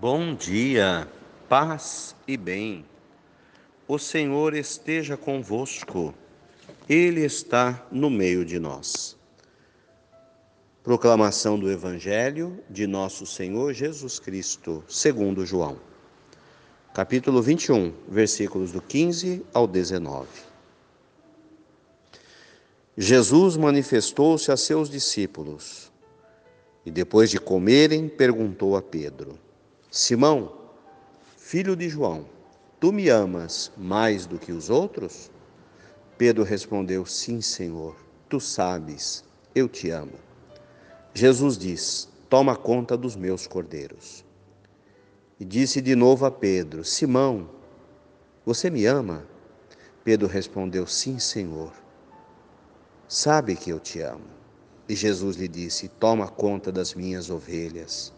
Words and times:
Bom 0.00 0.34
dia, 0.34 1.06
paz 1.46 2.16
e 2.26 2.34
bem. 2.34 2.86
O 3.86 3.98
Senhor 3.98 4.54
esteja 4.54 5.14
convosco, 5.14 6.14
Ele 6.88 7.22
está 7.22 7.86
no 7.92 8.08
meio 8.08 8.42
de 8.42 8.58
nós. 8.58 9.14
Proclamação 10.82 11.58
do 11.58 11.70
Evangelho 11.70 12.64
de 12.70 12.86
Nosso 12.86 13.26
Senhor 13.26 13.74
Jesus 13.74 14.18
Cristo, 14.18 14.82
segundo 14.88 15.44
João. 15.44 15.78
Capítulo 16.94 17.42
21, 17.42 17.92
versículos 18.08 18.72
do 18.72 18.80
15 18.80 19.44
ao 19.52 19.66
19. 19.66 20.26
Jesus 22.96 23.54
manifestou-se 23.54 24.50
a 24.50 24.56
seus 24.56 24.88
discípulos 24.88 25.92
e, 26.86 26.90
depois 26.90 27.28
de 27.28 27.38
comerem, 27.38 28.08
perguntou 28.08 28.74
a 28.78 28.80
Pedro: 28.80 29.38
Simão, 29.90 30.52
filho 31.36 31.74
de 31.74 31.88
João, 31.88 32.24
tu 32.78 32.92
me 32.92 33.08
amas 33.08 33.72
mais 33.76 34.24
do 34.24 34.38
que 34.38 34.52
os 34.52 34.70
outros? 34.70 35.32
Pedro 36.16 36.44
respondeu: 36.44 37.04
Sim, 37.04 37.40
Senhor, 37.40 37.96
tu 38.28 38.38
sabes, 38.38 39.24
eu 39.52 39.68
te 39.68 39.90
amo. 39.90 40.12
Jesus 41.12 41.58
diz: 41.58 42.08
Toma 42.28 42.54
conta 42.54 42.96
dos 42.96 43.16
meus 43.16 43.48
cordeiros. 43.48 44.24
E 45.40 45.44
disse 45.44 45.80
de 45.80 45.96
novo 45.96 46.24
a 46.24 46.30
Pedro: 46.30 46.84
Simão, 46.84 47.50
você 48.46 48.70
me 48.70 48.86
ama? 48.86 49.26
Pedro 50.04 50.28
respondeu: 50.28 50.86
Sim, 50.86 51.18
Senhor. 51.18 51.72
Sabe 53.08 53.56
que 53.56 53.70
eu 53.70 53.80
te 53.80 54.00
amo. 54.00 54.30
E 54.88 54.94
Jesus 54.94 55.34
lhe 55.34 55.48
disse: 55.48 55.88
Toma 55.88 56.28
conta 56.28 56.70
das 56.70 56.94
minhas 56.94 57.28
ovelhas. 57.28 58.12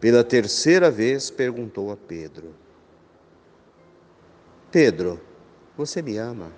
Pela 0.00 0.24
terceira 0.24 0.90
vez 0.90 1.30
perguntou 1.30 1.92
a 1.92 1.96
Pedro: 1.96 2.54
Pedro, 4.72 5.20
você 5.76 6.00
me 6.00 6.16
ama? 6.16 6.50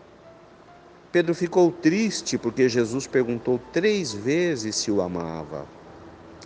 Pedro 1.11 1.35
ficou 1.35 1.71
triste 1.71 2.39
porque 2.39 2.69
Jesus 2.69 3.07
perguntou 3.07 3.61
três 3.73 4.13
vezes 4.13 4.77
se 4.77 4.91
o 4.91 5.03
amava. 5.03 5.67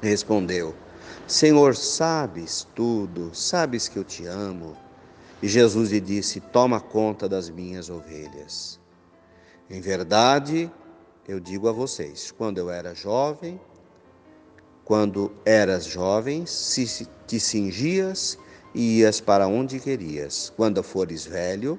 Respondeu: 0.02 0.74
Senhor, 1.26 1.76
sabes 1.76 2.66
tudo, 2.74 3.34
sabes 3.34 3.88
que 3.88 3.98
eu 3.98 4.04
te 4.04 4.24
amo. 4.26 4.76
E 5.42 5.48
Jesus 5.48 5.90
lhe 5.90 6.00
disse: 6.00 6.40
Toma 6.40 6.80
conta 6.80 7.28
das 7.28 7.50
minhas 7.50 7.90
ovelhas. 7.90 8.80
Em 9.68 9.80
verdade, 9.80 10.70
eu 11.28 11.38
digo 11.38 11.68
a 11.68 11.72
vocês: 11.72 12.30
quando 12.30 12.58
eu 12.58 12.70
era 12.70 12.94
jovem, 12.94 13.60
quando 14.86 15.32
eras 15.44 15.84
jovem, 15.84 16.46
se 16.46 17.08
te 17.26 17.40
cingias 17.40 18.38
e 18.72 19.00
ias 19.00 19.20
para 19.20 19.48
onde 19.48 19.80
querias. 19.80 20.52
Quando 20.56 20.80
fores 20.80 21.26
velho, 21.26 21.76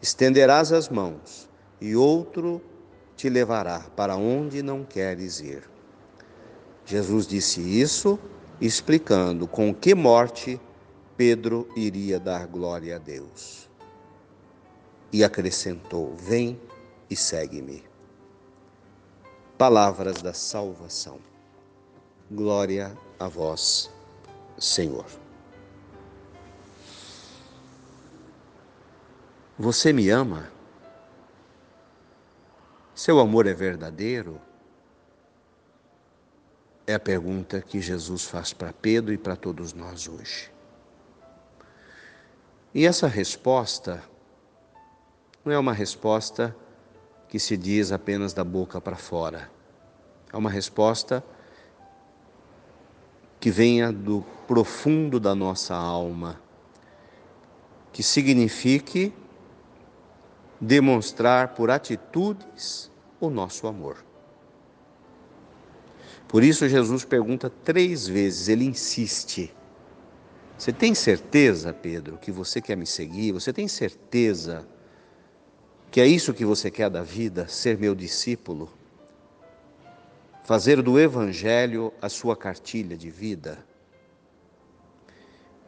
estenderás 0.00 0.72
as 0.72 0.88
mãos 0.88 1.46
e 1.78 1.94
outro 1.94 2.62
te 3.14 3.28
levará 3.28 3.80
para 3.94 4.16
onde 4.16 4.62
não 4.62 4.82
queres 4.82 5.40
ir. 5.40 5.68
Jesus 6.86 7.26
disse 7.26 7.60
isso, 7.60 8.18
explicando 8.58 9.46
com 9.46 9.74
que 9.74 9.94
morte 9.94 10.58
Pedro 11.18 11.68
iria 11.76 12.18
dar 12.18 12.46
glória 12.46 12.96
a 12.96 12.98
Deus. 12.98 13.68
E 15.12 15.22
acrescentou: 15.22 16.16
Vem 16.16 16.58
e 17.10 17.14
segue-me. 17.14 17.84
Palavras 19.58 20.22
da 20.22 20.32
salvação. 20.32 21.27
Glória 22.30 22.94
a 23.18 23.26
vós, 23.26 23.90
Senhor. 24.58 25.06
Você 29.58 29.94
me 29.94 30.10
ama? 30.10 30.50
Seu 32.94 33.18
amor 33.18 33.46
é 33.46 33.54
verdadeiro? 33.54 34.38
É 36.86 36.92
a 36.92 37.00
pergunta 37.00 37.62
que 37.62 37.80
Jesus 37.80 38.24
faz 38.24 38.52
para 38.52 38.74
Pedro 38.74 39.14
e 39.14 39.16
para 39.16 39.34
todos 39.34 39.72
nós 39.72 40.06
hoje. 40.06 40.52
E 42.74 42.84
essa 42.84 43.06
resposta 43.06 44.02
não 45.42 45.50
é 45.54 45.58
uma 45.58 45.72
resposta 45.72 46.54
que 47.26 47.38
se 47.38 47.56
diz 47.56 47.90
apenas 47.90 48.34
da 48.34 48.44
boca 48.44 48.82
para 48.82 48.96
fora. 48.96 49.50
É 50.30 50.36
uma 50.36 50.50
resposta 50.50 51.22
que 51.22 51.37
venha 53.50 53.92
do 53.92 54.24
profundo 54.46 55.20
da 55.20 55.34
nossa 55.34 55.74
alma, 55.74 56.40
que 57.92 58.02
signifique 58.02 59.12
demonstrar 60.60 61.54
por 61.54 61.70
atitudes 61.70 62.90
o 63.20 63.30
nosso 63.30 63.66
amor. 63.66 64.04
Por 66.26 66.42
isso, 66.42 66.68
Jesus 66.68 67.04
pergunta 67.04 67.48
três 67.48 68.06
vezes, 68.06 68.48
ele 68.48 68.64
insiste. 68.64 69.54
Você 70.58 70.72
tem 70.72 70.94
certeza, 70.94 71.72
Pedro, 71.72 72.18
que 72.18 72.30
você 72.30 72.60
quer 72.60 72.76
me 72.76 72.86
seguir? 72.86 73.32
Você 73.32 73.52
tem 73.52 73.68
certeza 73.68 74.68
que 75.90 76.00
é 76.00 76.06
isso 76.06 76.34
que 76.34 76.44
você 76.44 76.70
quer 76.70 76.90
da 76.90 77.02
vida, 77.02 77.48
ser 77.48 77.78
meu 77.78 77.94
discípulo? 77.94 78.68
Fazer 80.48 80.80
do 80.80 80.98
Evangelho 80.98 81.92
a 82.00 82.08
sua 82.08 82.34
cartilha 82.34 82.96
de 82.96 83.10
vida? 83.10 83.58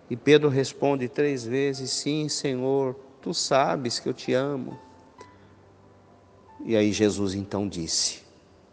E 0.08 0.16
Pedro 0.16 0.48
responde 0.48 1.06
três 1.06 1.44
vezes: 1.44 1.91
Sim, 1.91 2.30
Senhor, 2.30 2.96
tu 3.20 3.34
sabes 3.34 4.00
que 4.00 4.08
eu 4.08 4.14
te 4.14 4.32
amo. 4.32 4.80
E 6.64 6.74
aí 6.74 6.92
Jesus 6.92 7.34
então 7.34 7.69
disse, 7.69 8.22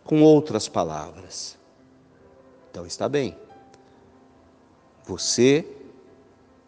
com 0.06 0.22
outras 0.22 0.70
palavras: 0.70 1.60
Então 2.72 2.86
está 2.86 3.10
bem, 3.10 3.38
você 5.04 5.68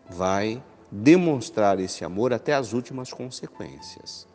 vai 0.10 0.62
demonstrar 0.92 1.80
esse 1.80 2.04
amor 2.04 2.34
até 2.34 2.54
as 2.54 2.74
últimas 2.74 3.14
consequências. 3.14 4.28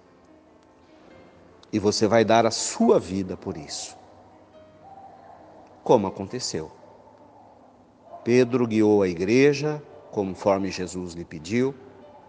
E 1.70 1.78
você 1.78 2.06
vai 2.06 2.24
dar 2.24 2.46
a 2.46 2.50
sua 2.50 2.98
vida 2.98 3.36
por 3.36 3.58
isso 3.58 4.02
como 5.84 6.06
aconteceu. 6.06 6.72
Pedro 8.24 8.66
guiou 8.66 9.02
a 9.02 9.08
igreja 9.08 9.82
conforme 10.10 10.70
Jesus 10.70 11.12
lhe 11.12 11.24
pediu, 11.24 11.74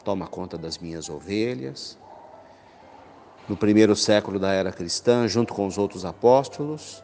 toma 0.03 0.27
conta 0.27 0.57
das 0.57 0.77
minhas 0.77 1.07
ovelhas. 1.07 1.97
No 3.47 3.55
primeiro 3.55 3.95
século 3.95 4.39
da 4.39 4.51
era 4.51 4.71
cristã, 4.71 5.27
junto 5.27 5.53
com 5.53 5.65
os 5.65 5.77
outros 5.77 6.03
apóstolos, 6.03 7.03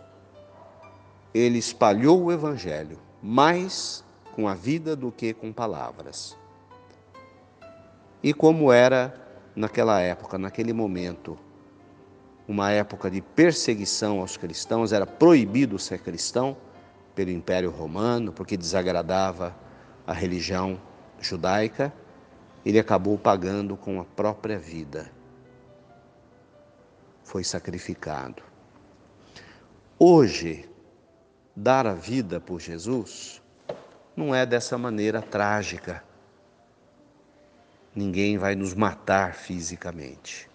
ele 1.34 1.58
espalhou 1.58 2.24
o 2.24 2.32
evangelho 2.32 3.00
mais 3.22 4.04
com 4.36 4.48
a 4.48 4.54
vida 4.54 4.96
do 4.96 5.12
que 5.12 5.34
com 5.34 5.54
palavras. 5.54 6.36
E 8.24 8.34
como 8.34 8.74
era 8.74 9.14
naquela 9.56 10.02
época, 10.02 10.38
naquele 10.38 10.74
momento, 10.74 11.38
uma 12.52 12.70
época 12.72 13.10
de 13.10 13.22
perseguição 13.22 14.20
aos 14.20 14.38
cristãos, 14.38 14.92
era 14.92 15.08
proibido 15.08 15.80
ser 15.80 16.00
cristão 16.00 16.58
pelo 17.16 17.32
Império 17.32 17.72
Romano, 17.72 18.32
porque 18.32 18.58
desagradava 18.58 19.56
a 20.06 20.14
religião 20.14 20.80
judaica, 21.20 21.94
ele 22.66 22.78
acabou 22.78 23.18
pagando 23.18 23.78
com 23.78 24.02
a 24.02 24.04
própria 24.04 24.60
vida. 24.60 25.10
Foi 27.24 27.44
sacrificado. 27.44 28.44
Hoje, 29.98 30.70
dar 31.56 31.88
a 31.88 31.94
vida 31.94 32.40
por 32.40 32.60
Jesus 32.60 33.42
não 34.16 34.36
é 34.36 34.46
dessa 34.46 34.78
maneira 34.78 35.22
trágica. 35.22 36.04
Ninguém 37.96 38.38
vai 38.38 38.56
nos 38.56 38.74
matar 38.74 39.36
fisicamente. 39.36 40.51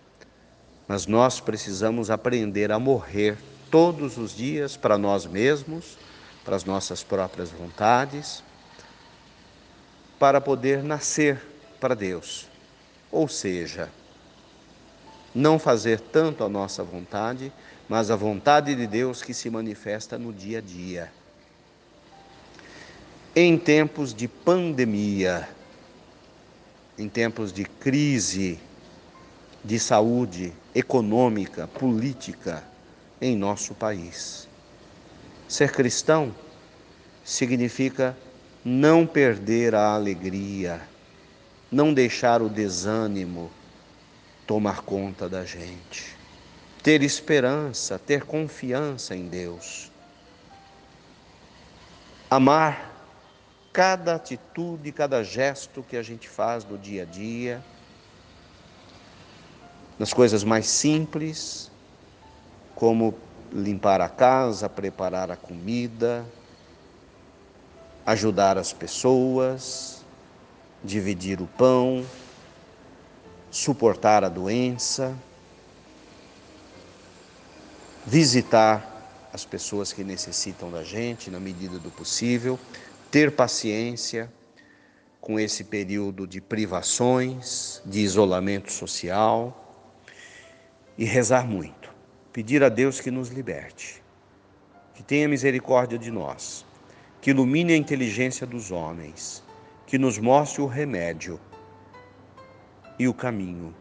Mas 0.89 1.07
nós 1.07 1.41
precisamos 1.41 2.11
aprender 2.11 2.71
a 2.71 2.79
morrer 2.79 3.37
todos 3.71 4.17
os 4.17 4.35
dias 4.35 4.77
para 4.77 4.97
nós 4.97 5.27
mesmos, 5.27 5.99
para 6.45 6.55
as 6.55 6.65
nossas 6.65 7.03
próprias 7.03 7.51
vontades, 7.51 8.43
para 10.19 10.41
poder 10.41 10.83
nascer 10.83 11.43
para 11.81 11.95
Deus. 11.95 12.47
Ou 13.11 13.27
seja, 13.27 13.91
não 15.35 15.59
fazer 15.59 16.01
tanto 16.01 16.45
a 16.45 16.49
nossa 16.49 16.83
vontade, 16.83 17.53
mas 17.89 18.11
a 18.11 18.17
vontade 18.17 18.75
de 18.75 18.87
Deus 18.87 19.23
que 19.23 19.35
se 19.35 19.51
manifesta 19.51 20.17
no 20.19 20.33
dia 20.33 20.59
a 20.59 20.61
dia. 20.61 21.13
Em 23.35 23.59
tempos 23.59 24.15
de 24.15 24.27
pandemia, 24.27 25.49
em 26.97 27.09
tempos 27.09 27.53
de 27.53 27.65
crise 27.65 28.59
de 29.63 29.79
saúde 29.79 30.55
econômica, 30.77 31.67
política 31.67 32.63
em 33.19 33.35
nosso 33.35 33.75
país. 33.75 34.47
Ser 35.49 35.73
cristão 35.73 36.35
significa 37.25 38.15
não 38.63 39.07
perder 39.07 39.75
a 39.75 39.95
alegria, 39.95 40.83
não 41.73 41.95
deixar 41.95 42.43
o 42.43 42.51
desânimo 42.51 43.51
tomar 44.47 44.83
conta 44.83 45.31
da 45.31 45.47
gente. 45.47 46.15
Ter 46.83 47.03
esperança, 47.03 47.99
ter 47.99 48.25
confiança 48.25 49.17
em 49.17 49.29
Deus. 49.29 49.91
Amar 52.29 52.93
cada 53.73 54.15
atitude, 54.15 54.93
cada 54.93 55.25
gesto 55.25 55.83
que 55.83 55.97
a 55.97 56.03
gente 56.03 56.29
faz 56.29 56.67
no 56.67 56.77
dia 56.77 57.03
a 57.03 57.07
dia, 57.07 57.65
nas 59.99 60.13
coisas 60.13 60.45
mais 60.45 60.67
simples, 60.67 61.71
como 62.75 63.15
limpar 63.53 64.01
a 64.01 64.09
casa, 64.09 64.69
preparar 64.69 65.31
a 65.31 65.37
comida, 65.37 66.27
ajudar 68.05 68.59
as 68.59 68.73
pessoas, 68.73 70.05
dividir 70.85 71.41
o 71.41 71.47
pão, 71.47 72.05
suportar 73.51 74.23
a 74.23 74.29
doença, 74.29 75.17
visitar 78.07 78.93
as 79.33 79.45
pessoas 79.45 79.93
que 79.93 80.05
necessitam 80.05 80.71
da 80.71 80.85
gente 80.85 81.31
na 81.31 81.41
medida 81.41 81.79
do 81.79 81.91
possível, 81.91 82.59
ter 83.11 83.33
paciência 83.33 84.31
com 85.21 85.41
esse 85.41 85.65
período 85.65 86.27
de 86.27 86.41
privações, 86.41 87.81
de 87.85 88.01
isolamento 88.01 88.71
social 88.71 89.66
e 90.99 91.05
rezar 91.05 91.47
muito. 91.47 91.95
Pedir 92.33 92.63
a 92.63 92.69
Deus 92.69 93.01
que 93.01 93.11
nos 93.11 93.29
liberte, 93.29 94.03
que 94.95 95.03
tenha 95.03 95.29
misericórdia 95.29 95.99
de 95.99 96.11
nós, 96.11 96.65
que 97.21 97.31
ilumine 97.31 97.73
a 97.73 97.77
inteligência 97.77 98.47
dos 98.47 98.71
homens, 98.71 99.43
que 99.87 99.99
nos 99.99 100.19
mostre 100.19 100.61
o 100.61 100.67
remédio 100.67 101.41
e 102.99 103.09
o 103.09 103.15
caminho 103.15 103.75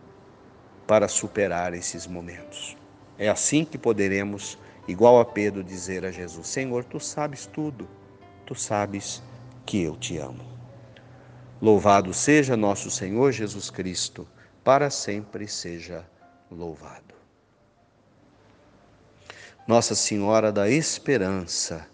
para 0.88 1.08
superar 1.08 1.74
esses 1.74 2.08
momentos. 2.08 2.78
É 3.18 3.30
assim 3.30 3.66
que 3.66 3.78
poderemos, 3.78 4.58
igual 4.88 5.20
a 5.20 5.26
Pedro, 5.26 5.64
dizer 5.64 6.06
a 6.06 6.12
Jesus: 6.12 6.48
Senhor, 6.48 6.84
tu 6.84 7.00
sabes 7.00 7.46
tudo, 7.46 7.88
tu 8.46 8.56
sabes 8.56 9.22
que 9.66 9.82
eu 9.84 9.96
te 9.96 10.18
amo. 10.18 10.44
Louvado 11.62 12.14
seja 12.14 12.56
nosso 12.56 12.92
Senhor 12.92 13.32
Jesus 13.32 13.70
Cristo, 13.70 14.28
para 14.64 14.90
sempre 14.90 15.48
seja 15.48 16.06
louvado. 16.52 17.05
Nossa 19.68 19.96
Senhora 19.96 20.52
da 20.52 20.70
Esperança 20.70 21.90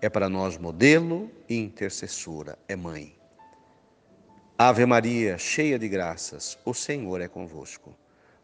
é 0.00 0.08
para 0.10 0.28
nós 0.28 0.58
modelo 0.58 1.30
e 1.48 1.56
intercessora, 1.56 2.58
é 2.66 2.74
mãe. 2.74 3.14
Ave 4.58 4.84
Maria, 4.84 5.38
cheia 5.38 5.78
de 5.78 5.88
graças, 5.88 6.58
o 6.64 6.74
Senhor 6.74 7.20
é 7.20 7.28
convosco. 7.28 7.94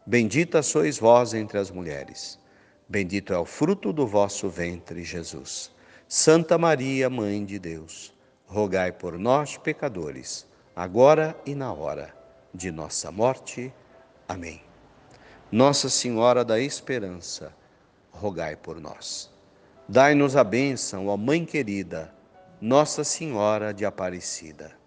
Bendita 0.05 0.63
sois 0.63 0.97
vós 0.97 1.33
entre 1.33 1.57
as 1.57 1.69
mulheres. 1.69 2.39
Bendito 2.87 3.33
é 3.33 3.37
o 3.37 3.43
fruto 3.43 3.91
do 3.91 4.07
vosso 4.07 4.47
ventre, 4.47 5.03
Jesus. 5.03 5.69
Santa 6.07 6.57
Maria, 6.57 7.09
Mãe 7.09 7.43
de 7.43 7.59
Deus, 7.59 8.13
rogai 8.47 8.93
por 8.93 9.19
nós, 9.19 9.57
pecadores, 9.57 10.47
agora 10.73 11.37
e 11.45 11.53
na 11.53 11.73
hora 11.73 12.15
de 12.53 12.71
nossa 12.71 13.11
morte. 13.11 13.73
Amém. 14.25 14.61
Nossa 15.51 15.89
Senhora 15.89 16.45
da 16.45 16.61
Esperança, 16.61 17.58
rogai 18.19 18.55
por 18.55 18.79
nós. 18.79 19.31
Dai-nos 19.87 20.35
a 20.35 20.43
bênção, 20.43 21.07
ó 21.07 21.17
Mãe 21.17 21.45
querida, 21.45 22.13
Nossa 22.61 23.03
Senhora 23.03 23.73
de 23.73 23.85
Aparecida. 23.85 24.77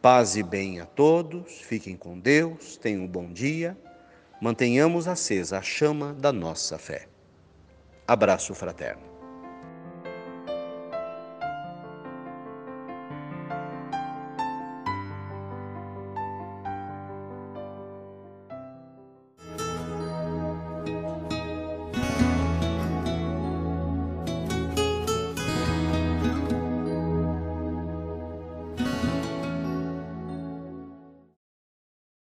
Paz 0.00 0.36
e 0.36 0.42
bem 0.42 0.80
a 0.80 0.86
todos, 0.86 1.60
fiquem 1.60 1.96
com 1.96 2.18
Deus, 2.18 2.76
tenham 2.76 3.02
um 3.02 3.06
bom 3.06 3.30
dia, 3.30 3.76
mantenhamos 4.40 5.08
acesa 5.08 5.58
a 5.58 5.62
chama 5.62 6.14
da 6.14 6.32
nossa 6.32 6.78
fé. 6.78 7.08
Abraço 8.06 8.54
fraterno. 8.54 9.17